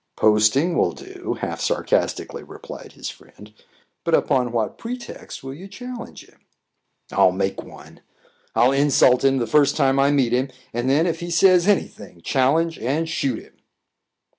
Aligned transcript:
"Posting 0.15 0.75
will 0.75 0.93
do," 0.93 1.37
half 1.41 1.61
sarcastically 1.61 2.41
replied 2.41 2.93
his 2.93 3.11
friend. 3.11 3.53
"But 4.03 4.15
upon 4.15 4.51
what 4.51 4.79
pretext 4.79 5.43
will 5.43 5.53
you 5.53 5.67
challenge 5.67 6.25
him?" 6.25 6.39
"I'll 7.11 7.31
make 7.31 7.61
one. 7.61 8.01
I'll 8.55 8.71
insult 8.71 9.23
him 9.23 9.37
the 9.37 9.45
first 9.45 9.77
time 9.77 9.99
I 9.99 10.09
meet 10.09 10.33
him 10.33 10.49
and 10.73 10.89
then, 10.89 11.05
if 11.05 11.19
he 11.19 11.29
says 11.29 11.67
any 11.67 11.87
thing, 11.87 12.21
challenge 12.21 12.79
and 12.79 13.07
shoot 13.07 13.43
him." 13.43 13.53